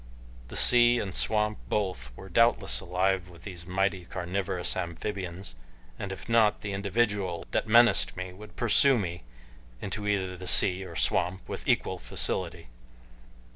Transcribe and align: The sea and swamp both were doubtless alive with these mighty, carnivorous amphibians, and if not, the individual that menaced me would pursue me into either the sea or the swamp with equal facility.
The 0.47 0.55
sea 0.57 0.97
and 0.97 1.15
swamp 1.15 1.59
both 1.69 2.09
were 2.17 2.27
doubtless 2.27 2.79
alive 2.79 3.29
with 3.29 3.43
these 3.43 3.67
mighty, 3.67 4.05
carnivorous 4.05 4.75
amphibians, 4.75 5.53
and 5.99 6.11
if 6.11 6.27
not, 6.27 6.61
the 6.61 6.73
individual 6.73 7.45
that 7.51 7.67
menaced 7.67 8.17
me 8.17 8.33
would 8.33 8.55
pursue 8.55 8.97
me 8.97 9.21
into 9.79 10.07
either 10.07 10.35
the 10.35 10.47
sea 10.47 10.83
or 10.83 10.95
the 10.95 10.99
swamp 11.01 11.47
with 11.47 11.67
equal 11.67 11.99
facility. 11.99 12.65